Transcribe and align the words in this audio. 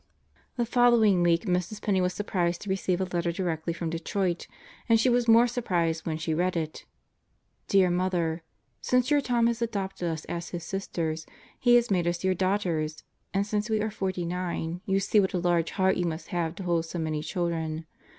The 0.57 0.65
following 0.65 1.21
week 1.21 1.45
Mrs. 1.45 1.79
Penney 1.79 2.01
was 2.01 2.11
surprised 2.11 2.61
to 2.63 2.71
receive 2.71 2.99
a 2.99 3.03
letter 3.03 3.31
directly 3.31 3.71
from 3.71 3.91
Detroit; 3.91 4.47
and 4.89 4.99
she 4.99 5.09
was 5.09 5.27
more 5.27 5.45
surprised 5.45 6.07
when 6.07 6.17
she 6.17 6.33
read 6.33 6.57
it: 6.57 6.85
Dear 7.67 7.91
Mother: 7.91 8.41
Since 8.81 9.11
your 9.11 9.21
Tom 9.21 9.45
has 9.45 9.61
adopted 9.61 10.09
us 10.09 10.25
as 10.25 10.49
his 10.49 10.63
sisters, 10.63 11.27
he 11.59 11.75
has 11.75 11.91
made 11.91 12.07
us 12.07 12.23
your 12.23 12.33
daughters, 12.33 13.03
and 13.31 13.45
since 13.45 13.69
we 13.69 13.79
are 13.79 13.91
forty 13.91 14.25
nine 14.25 14.81
you 14.87 14.99
see 14.99 15.19
what 15.19 15.35
a 15.35 15.37
large 15.37 15.69
heart 15.69 15.97
you 15.97 16.05
must 16.07 16.29
have 16.29 16.55
to 16.55 16.63
hold 16.63 16.85
so 16.85 16.97
many 16.97 17.21
children. 17.21 17.85